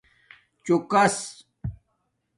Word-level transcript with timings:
چُݸکس 0.63 1.15